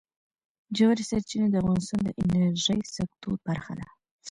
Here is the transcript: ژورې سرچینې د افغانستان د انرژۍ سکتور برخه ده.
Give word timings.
ژورې 0.77 1.03
سرچینې 1.09 1.47
د 1.49 1.55
افغانستان 1.61 1.99
د 2.05 2.07
انرژۍ 2.21 2.79
سکتور 2.97 3.35
برخه 3.47 3.73
ده. 3.79 3.87